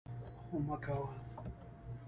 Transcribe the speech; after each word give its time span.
خو 0.43 0.55
مه 0.67 0.75
کوه! 0.83 1.07